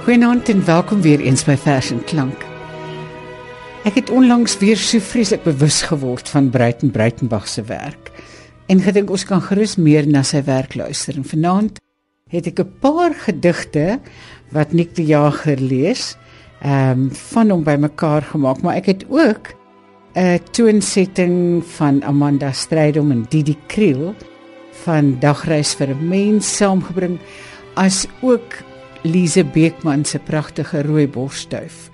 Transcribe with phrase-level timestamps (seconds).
[0.00, 2.44] Goeienaand en welkom weer eens by Vers en Klank.
[3.84, 8.08] Ek het onlangs weer so vreeslik bewus geword van Bruiten Bruitenberg se werk
[8.72, 11.18] en gedink ons kan gerus meer na sy werk luister.
[11.20, 11.82] En vanaand
[12.32, 14.00] het ek 'n paar gedigte
[14.56, 16.16] wat Nick die Jager lees,
[16.62, 19.52] ehm um, van hom bymekaar gemaak, maar ek het ook
[20.16, 24.14] 'n toonsetting van Amanda Strydom en Didi Kriel
[24.84, 27.18] van Dagreis vir 'n mens saamgebring
[27.74, 28.69] as ook
[29.02, 31.90] Lise Beekman se pragtige rooi borsduif.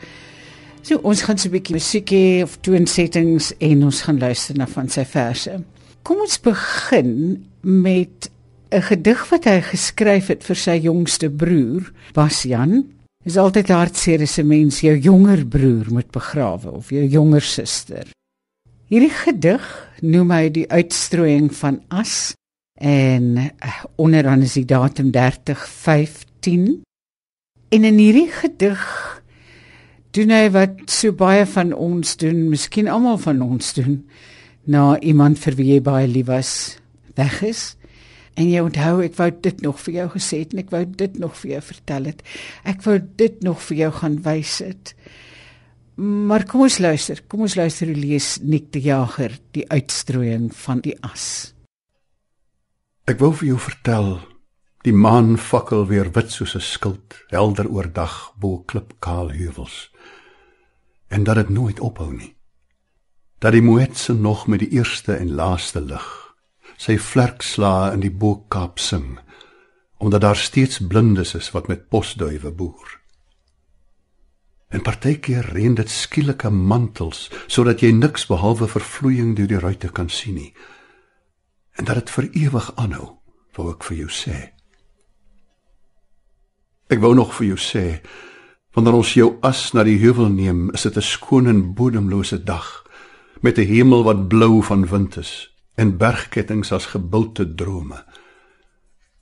[0.82, 4.66] So ons gaan so 'n bietjie musiek hê of toonsettings en ons gaan luister na
[4.66, 5.62] van sy verse.
[6.02, 8.30] Kom ons begin met
[8.70, 12.84] 'n gedig wat hy geskryf het vir sy jongste broer, Basjan.
[13.24, 18.06] Is altyd hartseer as 'n mens jou jonger broer moet begrawe of jou jonger suster.
[18.88, 22.34] Hierdie gedig noem hy die uitstrooiing van as
[22.80, 26.85] en uh, onderaan is die datum 30/5/10
[27.76, 28.82] En in hierdie gedig
[30.16, 33.98] doen hy wat so baie van ons doen, miskien almal van ons doen,
[34.64, 36.52] na iemand vir wie jy baie lief was,
[37.20, 37.64] weg is.
[38.36, 41.18] En jy onthou ek wou dit nog vir jou gesê het en ek wou dit
[41.20, 42.22] nog vir jou vertel het.
[42.64, 44.94] Ek wou dit nog vir jou gaan wys het.
[46.00, 47.20] Maar kom ons luister.
[47.28, 51.52] Kom ons luister hoe lees Nik die Jager die uitstrooiing van die as.
[53.08, 54.10] Ek wou vir jou vertel
[54.86, 59.90] Die maan fakkel weer wit soos 'n skild, helder oordag bo klipkaal heuwels.
[61.08, 62.36] En dat dit nooit ophou nie.
[63.38, 66.26] Dat die moetse nog met die eerste en laaste lig
[66.76, 69.18] sy vlerkslaa in die Boekkaap sing,
[69.98, 73.00] omdat daar steeds blindes is wat met posduwe boer.
[74.68, 80.08] En partykeer reën dit skielike mantels sodat jy niks behalwe vervloeiing deur die ruitte kan
[80.08, 80.54] sien nie.
[81.72, 83.18] En dat dit vir ewig aanhou,
[83.56, 84.55] wou ek vir jou sê.
[86.86, 87.84] Ek wou nog vir jou sê,
[88.76, 92.86] wanneer ons jou as na die heuwel neem, is dit 'n skoon en bodemlose dag
[93.42, 98.04] met 'n hemel wat blou van wind is en bergkettinge as gebulte drome.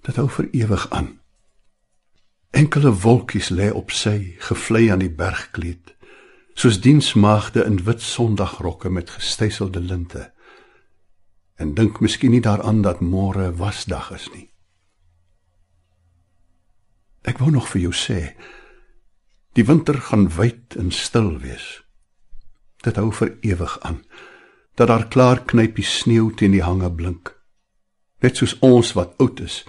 [0.03, 1.21] Dit hou vir ewig aan.
[2.51, 5.95] Enkele wolkies lê op sy, gevlei aan die bergkleed,
[6.55, 10.33] soos diensmaagde in wit sondagrokke met gestyselde linte.
[11.57, 14.54] En dink miskien nie daaraan dat môre wasdag is nie.
[17.25, 18.35] Ek wou nog vir jou sê
[19.55, 21.65] die winter gaan wyd en stil wees.
[22.83, 24.03] Dit hou vir ewig aan
[24.75, 27.31] dat daar klaar knypie sneeu teen die hange blink.
[28.19, 29.61] Net soos ons wat oud is,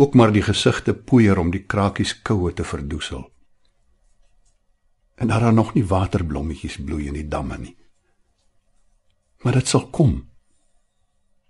[0.00, 3.26] ook maar die gesigte poeier om die krakies koue te verdoesel.
[5.20, 7.76] En daar is nog nie waterblommetjies bloei in die damme nie.
[9.44, 10.16] Maar dit sal kom.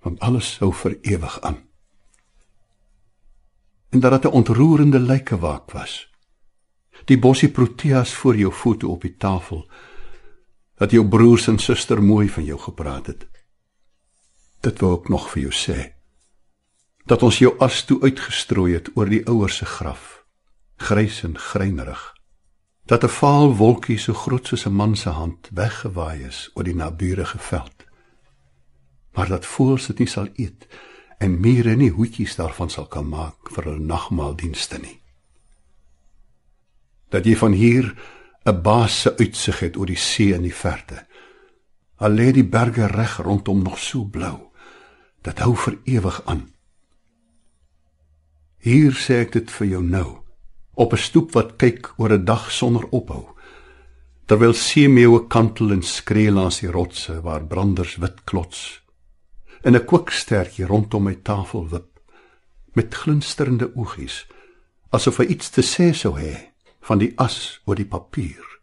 [0.02, 1.62] Want alles hou vir ewig aan
[3.91, 6.10] en dat dit 'n ontroerende lykewaak was.
[7.04, 9.70] Die bossie proteas voor jou voete op die tafel.
[10.74, 13.26] Dat jou broers en suster mooi van jou gepraat het.
[14.60, 15.92] Dit wou ek nog vir jou sê.
[17.04, 20.24] Dat ons jou as toe uitgestrooi het oor die ouers se graf,
[20.76, 22.14] grys en greinerig.
[22.84, 26.74] Dat 'n vaal wolkie so groot soos 'n man se hand weggewaai is oor die
[26.74, 27.84] naburige veld.
[29.12, 30.85] Maar dat voels dit nie sal eet nie
[31.18, 34.98] en mure nie hoetjies daarvan sal kan maak vir hulle nagmaaldienste nie.
[37.13, 37.95] Dat jy van hier
[38.45, 41.07] 'n basse uitsig het oor die see in die verte.
[41.97, 44.53] Al lê die berge reg rondom nog so blou.
[45.22, 46.53] Dit hou vir ewig aan.
[48.59, 50.19] Hier sê ek dit vir jou nou,
[50.74, 53.27] op 'n stoep wat kyk oor 'n dag sonder ophou.
[54.27, 58.85] Terwyl seemeeue kantel en skree langs die rotse waar branders wit klots
[59.64, 62.00] in 'n kwikstertjie rondom my tafel wip
[62.72, 64.26] met glinsterende oogies
[64.91, 66.34] asof hy iets te sê sou hê
[66.88, 68.55] van die as oor die papier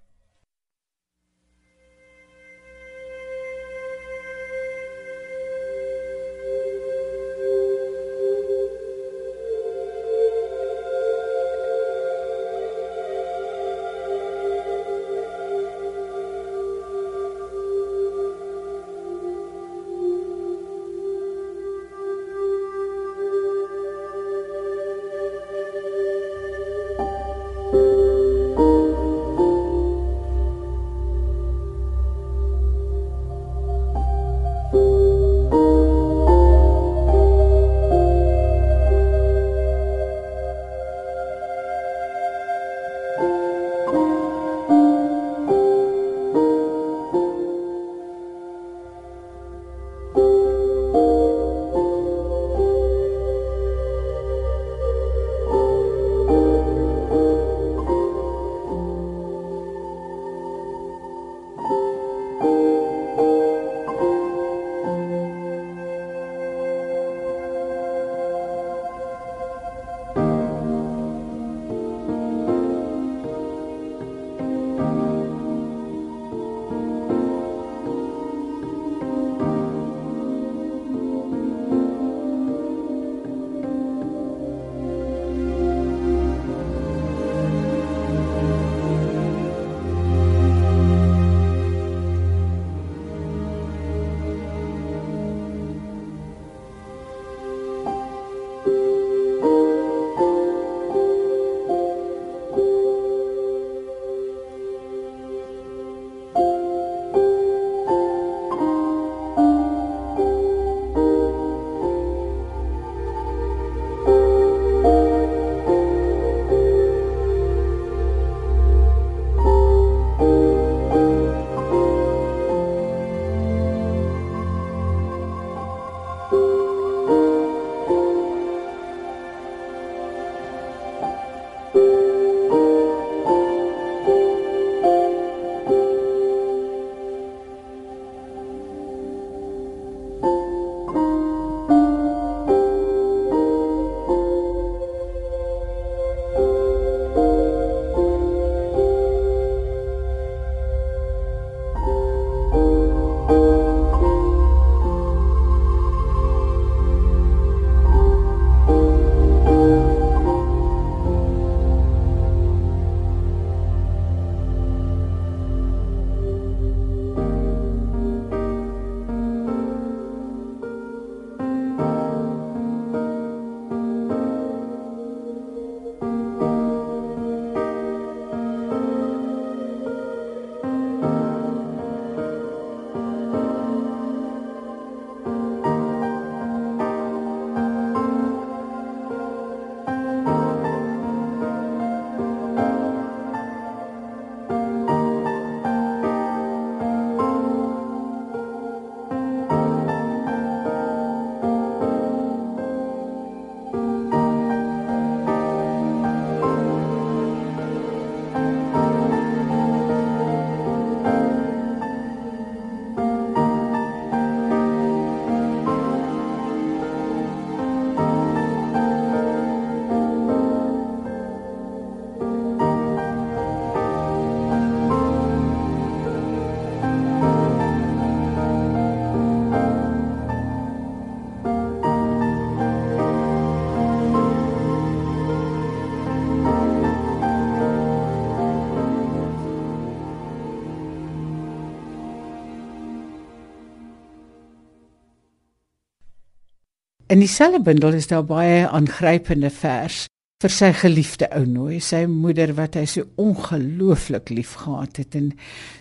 [247.13, 250.07] In dieselfde bundel is daar baie aangrypende vers
[250.41, 255.27] vir sy geliefde ou nooi, sy moeder wat hy so ongelooflik liefgehad het en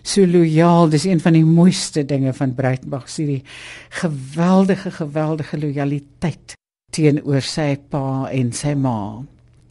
[0.05, 0.91] so lojaal.
[0.93, 3.39] Dis een van die mooiste dinge van Breitenberg, sy die
[4.03, 6.53] geweldige geweldige lojaliteit
[6.93, 8.99] teenoor sy pa en sy ma.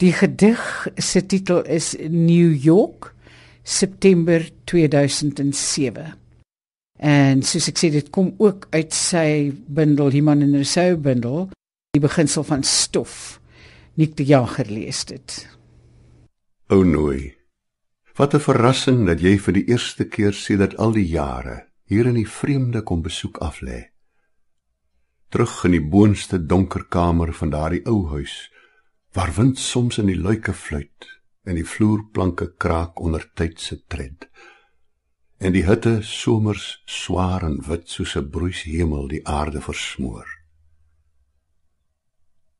[0.02, 0.66] Die gedig
[0.98, 3.12] se titel is New York,
[3.62, 6.21] September 2007.
[7.02, 11.48] En soos ek sê dit kom ook uit sy bundel Human and Rousseau bundel,
[11.90, 13.40] die beginsel van stof.
[13.98, 15.34] Nik die Jager lees dit.
[16.70, 17.34] O nooi.
[18.14, 22.14] Wat 'n verrassing dat jy vir die eerste keer sedert al die jare hier in
[22.14, 23.90] die vreemde kom besoek af lê.
[25.28, 28.50] Terug in die boonste donker kamer van daardie ou huis
[29.12, 31.08] waar wind soms in die luike fluit
[31.44, 34.28] en die vloerplanke kraak onder tyd se tred.
[35.42, 40.28] En die hitte somers swaar en wit soos 'n broeishemel die aarde versmoor.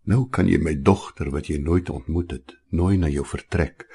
[0.02, 3.86] Nou kan jy my dogter wat jy nooit ontmoet het, nooi na jou vertrek,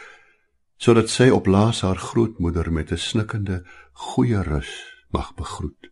[0.77, 5.91] sodat sy op laas haar grootmoeder met 'n snikkende goeie rus mag begroet.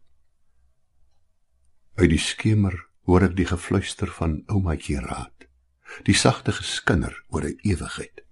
[1.95, 5.47] Uit die skemer hoor ek die gefluister van oumaatjie raad,
[6.03, 8.24] die sagte geskinder oor 'n ewigheid.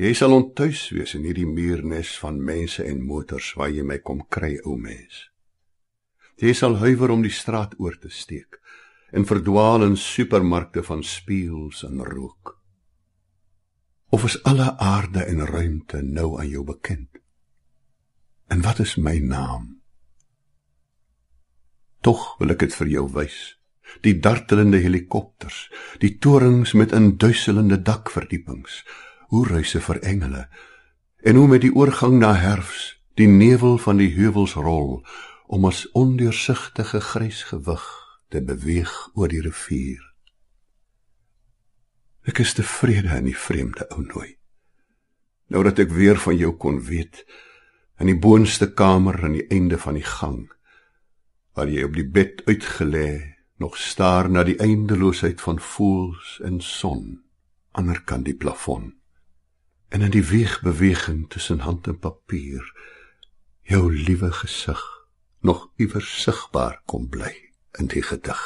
[0.00, 4.22] Jy sal ontuis wees in hierdie muurnes van mense en motors waar jy my kom
[4.32, 5.26] kry, ou mens.
[6.40, 8.56] Jy sal huiwer om die straat oor te steek
[9.12, 12.54] en verdwaal in supermarkte van spieëls en rook.
[14.08, 17.20] Of is alle aarde en ruimte nou aan jou bekend?
[18.48, 19.68] En wat is my naam?
[22.00, 23.38] Tog wil ek dit vir jou wys.
[24.00, 25.66] Die dartelende helikopters,
[26.00, 28.80] die torings met induiselende dakverdiepings,
[29.30, 30.46] hoe reise vir engele
[31.22, 35.00] en hoe met die oorgang na herfs die nevel van die heuwels rol
[35.46, 37.86] om as ondeursigtige grys gewig
[38.30, 40.02] te beweeg oor die rivier.
[42.26, 44.36] Ek is tevrede in die vreemde ou nooi.
[45.50, 47.24] Nou dat ek weer van jou kon weet
[48.00, 50.46] in die boonste kamer aan die einde van die gang
[51.58, 57.20] waar jy op die bed uitgelê nog staar na die eindeloosheid van voels en son
[57.76, 58.94] ander kant die plafon
[59.90, 62.62] en in die weegbeweging tussen hand en papier
[63.66, 64.80] jou liewe gesig
[65.42, 67.32] nog iewers sigbaar kom bly
[67.78, 68.40] in die gedig.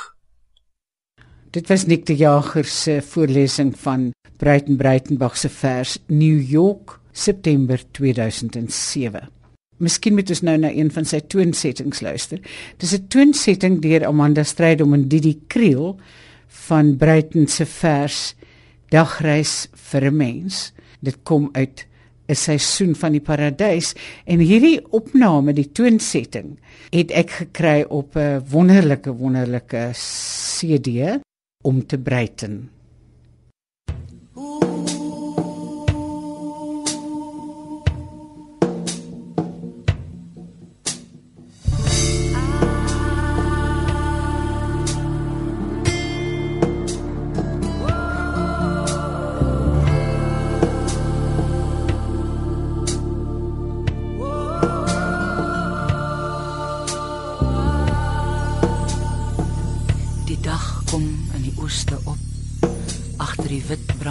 [1.54, 7.80] Dit was Nick de Jager se voorlesing van Breiten Breitenbach se vers New York September
[7.90, 9.28] 2007.
[9.78, 12.40] Miskien moet ons nou na een van sy toonsettings luister.
[12.78, 16.00] Dis 'n toonsetting deur Amanda Strydom en Didi Kriel
[16.66, 18.34] van Breiten se vers
[18.88, 20.72] Dagreis vir 'n mens.
[21.04, 21.86] Dit kom uit
[22.28, 23.92] 'n seisoen van die paradys
[24.24, 26.56] en hierdie opname die toonsetting
[26.90, 31.20] het ek gekry op 'n wonderlike wonderlike CD
[31.62, 32.70] om te breiten.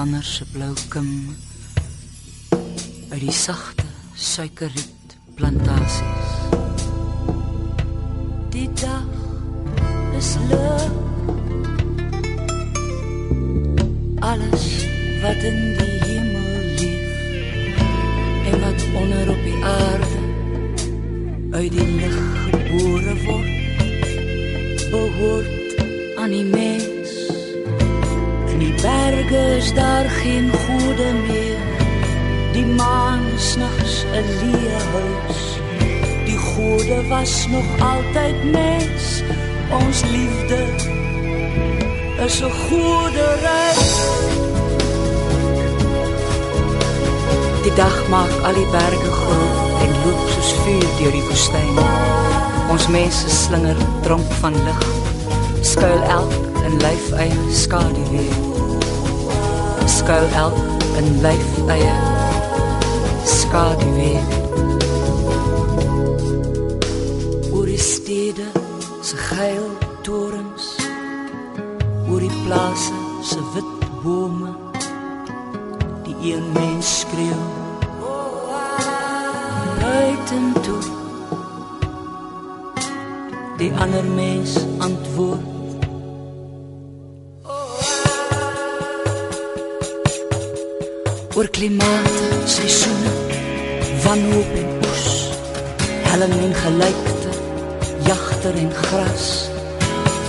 [0.03, 1.36] Brander se blou kim
[3.10, 6.23] uit die sagte suikerriet plantasies
[30.84, 31.60] goede meer.
[32.54, 35.44] Die maan snags 'n leë huis
[36.25, 39.24] die goede was nog altyd mens
[39.70, 40.62] ons liefde
[42.25, 43.92] is 'n goeie reis.
[47.63, 51.78] Die dag maak al die berge groot en loop soos vuur deur die woestyn.
[52.70, 54.82] Ons mense slinger dronk van lig
[55.62, 56.34] skuil elk
[56.66, 58.04] in lyf eie skadu
[59.86, 60.58] skuil elk
[60.98, 61.94] in lyf eie
[63.25, 64.22] skaduwee.
[67.52, 68.48] Oor die stede
[69.02, 69.68] se geil
[70.02, 70.75] torens
[72.10, 73.72] oor die plase se wit
[74.04, 74.52] bome
[76.04, 77.42] die een mens skreeu.
[79.80, 80.84] Buiten toe
[83.58, 85.52] die ander mens antwoord
[91.43, 93.12] oor klimate, seisoene,
[94.03, 95.07] wanhoop en oes,
[96.07, 97.31] helling en gelykte,
[98.07, 99.25] jagter en gras.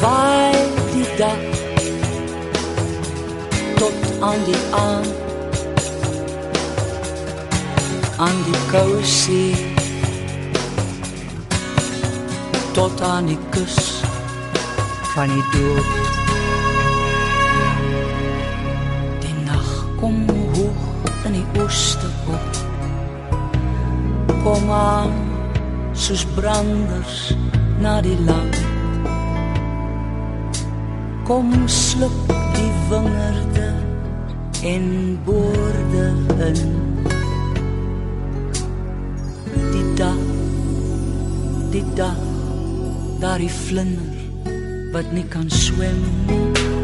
[0.01, 0.59] Waai
[0.91, 1.45] die dag
[3.79, 5.13] tot aan die aand
[8.27, 9.55] aan die koue see.
[12.75, 13.79] Tot aan die kus
[15.13, 15.95] van die dood.
[19.23, 19.71] Die nag
[20.03, 20.27] kom
[20.59, 20.94] hoog
[21.25, 22.57] in die ooste op
[24.45, 25.13] kom aan
[25.93, 27.33] soos branders
[27.81, 28.61] na die land
[31.25, 33.69] kom sluk die wingerde
[34.75, 34.87] en
[35.25, 36.07] boorde
[36.51, 36.63] in
[41.73, 42.21] die dag
[43.21, 44.13] daar die vlinder
[44.93, 46.84] wat nie kan swem nie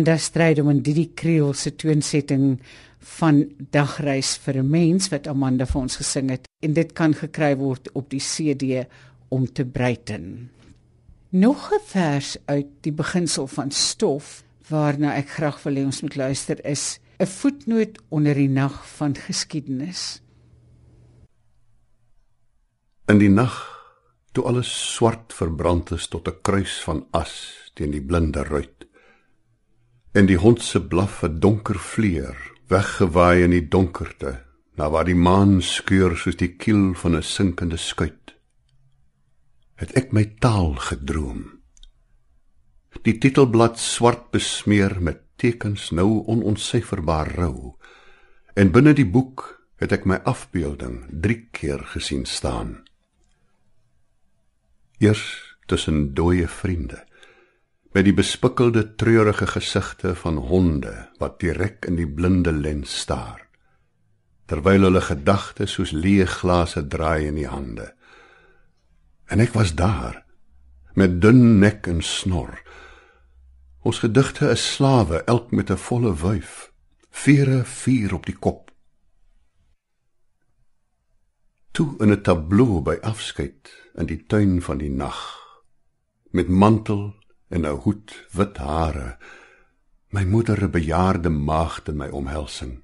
[0.00, 2.54] Amanda stryd om in Didi Kriel se toonsetting
[3.18, 7.54] van Dagreis vir 'n mens wat Amanda vir ons gesing het en dit kan gekry
[7.56, 8.86] word op die CD
[9.28, 10.50] om te breiten.
[11.28, 16.16] Nog 'n vers uit die beginsel van stof waarna ek graag wil hê ons moet
[16.16, 20.22] luister is 'n voetnoot onder die nag van geskiedenis.
[23.06, 23.68] In die nag
[24.32, 28.80] toe alles swart verbrand is tot 'n kruis van as teen die blinde ruit
[30.12, 32.36] en die hond se blaf 'n donker vleuer
[32.68, 34.44] weggewaai in die donkerte
[34.76, 38.34] na waar die maan skeur soos die kiel van 'n sinkende skuit.
[39.74, 41.60] Het ek my taal gedroom?
[43.02, 47.76] Die titelblad swart besmeer met tekens nou onontsyferbaar rou.
[48.54, 52.82] En binne die boek het ek my afbeelding 3 keer gesien staan.
[54.98, 57.06] Eers tussen dooie vriende
[57.90, 63.46] met die bespikkelde treurige gesigte van honde wat direk in die blinde lens staar.
[64.46, 67.90] Terwyl hulle gedagtes soos leë glase draai in die hande.
[69.30, 70.22] En ek was daar
[70.94, 72.58] met dun nek en snor.
[73.86, 76.72] Ons gedigte is slawe elk met 'n volle wyf.
[77.10, 78.70] Vere vuur op die kop.
[81.70, 85.38] Toe in 'n tableau by afskeid in die tuin van die nag
[86.30, 87.19] met mantel
[87.50, 89.18] en 'n hoed wit hare
[90.10, 92.82] my moeder 'n bejaarde maagd in my omhelsing.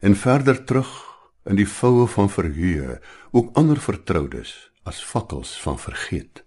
[0.00, 0.92] En verder terug
[1.44, 3.00] in die voue van verheue
[3.30, 6.44] ook ander vertroudes as fakkels van vergeet.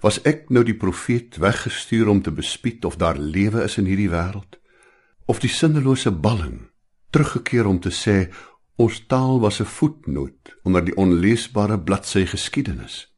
[0.00, 4.10] Was ek nou die profeet weggestuur om te bespied of daar lewe is in hierdie
[4.10, 4.58] wêreld
[5.24, 6.70] of die sinnelose balling
[7.10, 8.30] teruggekeer om te sê
[8.76, 13.10] ons taal was 'n voetnoot onder die onleesbare bladsy geskiedenis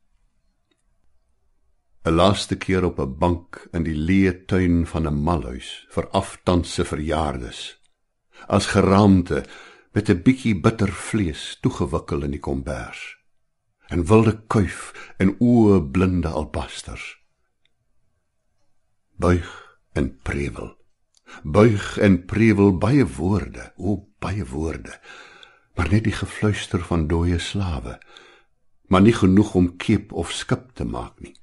[2.04, 6.84] 'n laaste keer op 'n bank in die leë tuin van 'n malhuis vir aftanse
[6.84, 7.60] verjaardes.
[8.46, 9.44] As geraamte
[9.94, 13.18] met 'n bietjie bitter vlees toegewikkel in die kombers.
[13.86, 17.18] En wilde kuif en oë blinde albasters.
[19.16, 19.50] Buig
[19.92, 20.80] en prewel
[21.42, 25.00] buig en prewel baie woorde o baie woorde.
[25.74, 28.00] Maar net die gefluister van dooie slawe.
[28.86, 31.34] Maar nie genoeg om keep of skip te maak nie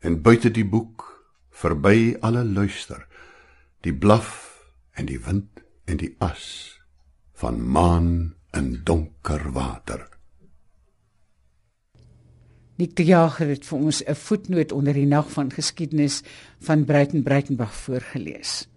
[0.00, 1.06] en buite die boek
[1.50, 3.06] verby alle luister
[3.86, 4.30] die blaf
[4.94, 6.44] en die wind en die as
[7.38, 8.12] van maan
[8.54, 10.06] in donker water
[12.78, 16.22] Nick de Jager het vir ons 'n voetnoot onder die nag van geskiedenis
[16.60, 18.68] van Breiten Breitenberg voorgeles.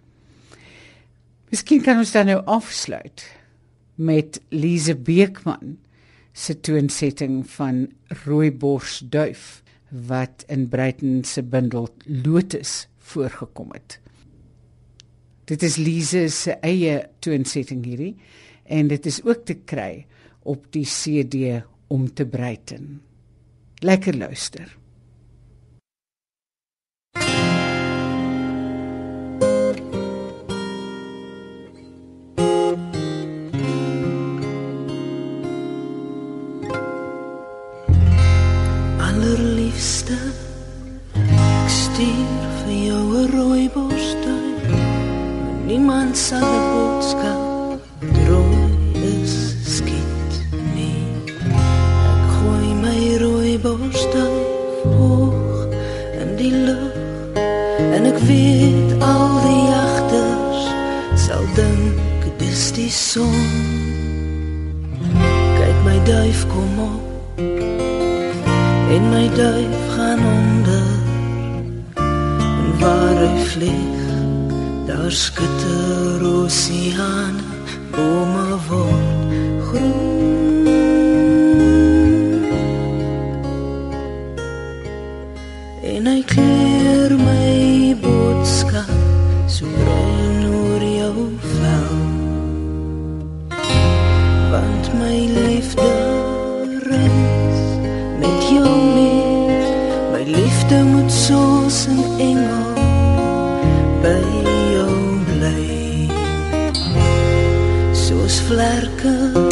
[1.49, 3.25] Miskien kan ons dan nou afsluit
[3.95, 5.77] met Lise Beekman
[6.33, 7.91] se toonsetting van
[8.25, 13.99] Rooibors duif wat in Breiten se bundel Lotus voorgekom het.
[15.51, 18.15] Dit is Lise se eie toonsetting hierdie
[18.63, 20.05] en dit is ook te kry
[20.47, 23.01] op die CD om te Breiten.
[23.83, 24.80] Lekker luister.
[45.71, 47.79] Niemand sal 'n boodskap
[48.15, 48.71] drooi
[49.21, 49.35] is
[49.75, 50.31] skiet
[50.75, 51.07] nie.
[52.13, 54.35] Ek gooi my rooi borstel
[54.95, 55.71] hoog
[56.21, 56.95] in die lug
[57.95, 60.61] en ek weet al die jagters
[61.25, 63.51] sal dink dis die son.
[65.59, 67.03] Kyk my duif kom op
[68.95, 70.90] en my duif gaan onder
[73.21, 73.99] hy vlieg
[74.85, 77.35] Daar skitter oseaan,
[77.91, 79.33] bome word
[79.67, 80.20] groen.
[108.51, 109.50] flarken.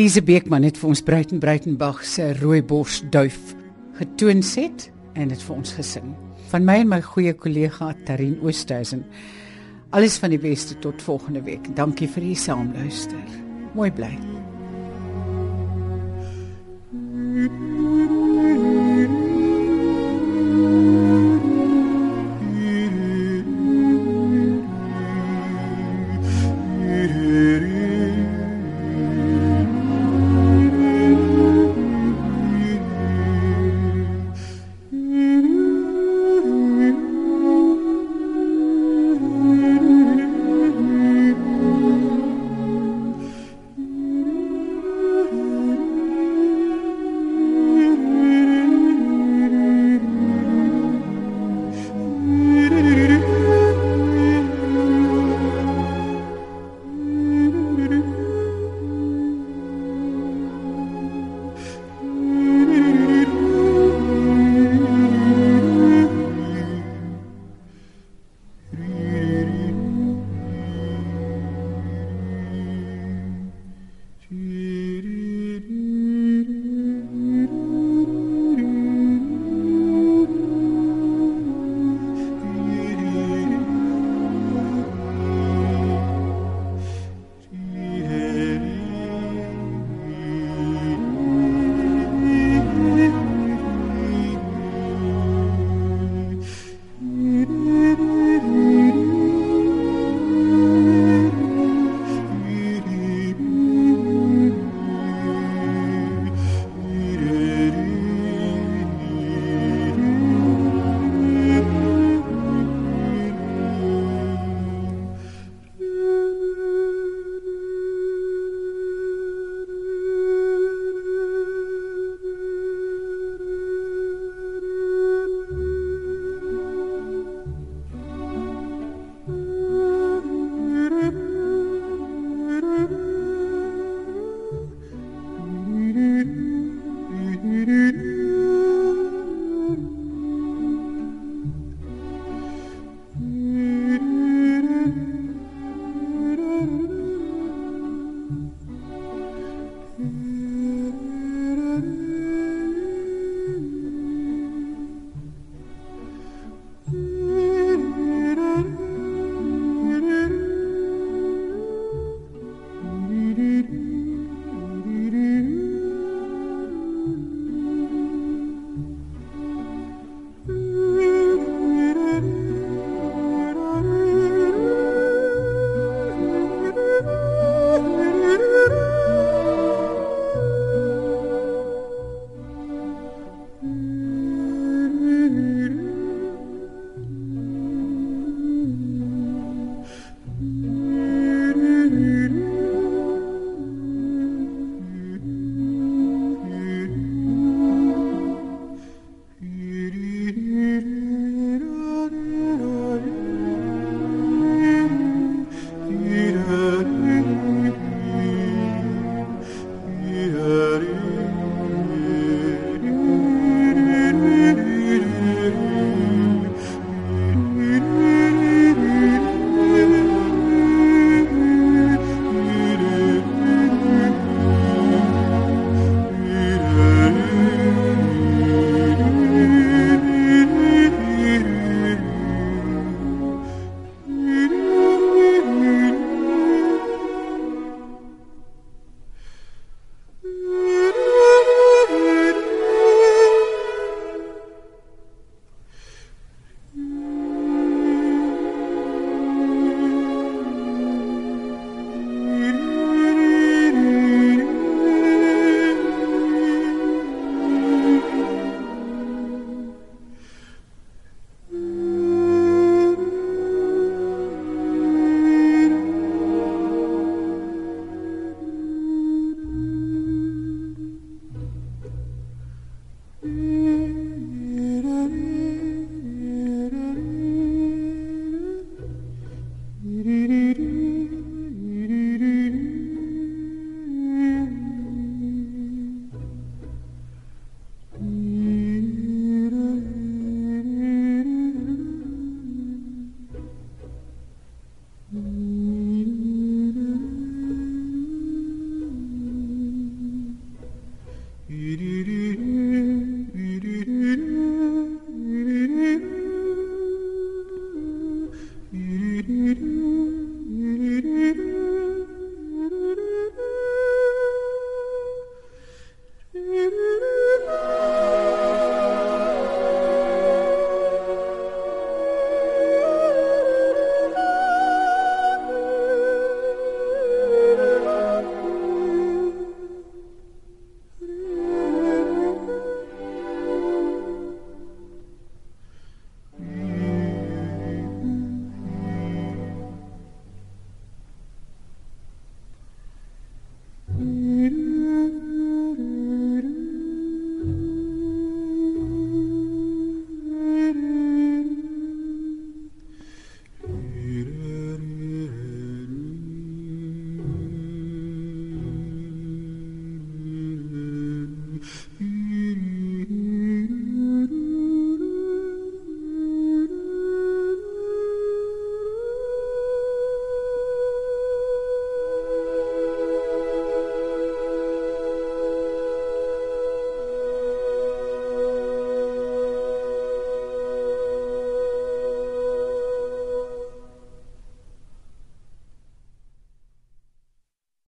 [0.00, 3.36] Lise Beekman het vir ons Bruiten Bruitenbach se Rooibos duif
[3.98, 6.14] getoon set en dit vir ons gesing.
[6.48, 9.04] Van my en my goeie kollega Tarin Oosthuizen.
[9.92, 11.68] Alles van die beste tot volgende week.
[11.76, 13.40] Dankie vir die saamluister.
[13.76, 14.14] Mooi bly.